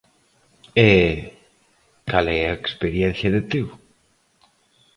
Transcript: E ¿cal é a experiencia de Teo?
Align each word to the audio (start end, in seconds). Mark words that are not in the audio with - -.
E 0.89 0.91
¿cal 2.09 2.25
é 2.37 2.41
a 2.45 2.57
experiencia 2.69 3.29
de 3.35 3.41
Teo? 3.49 3.69